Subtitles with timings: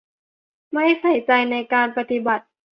[0.71, 2.45] ไม่ใส่ใจในการปฏิบัติ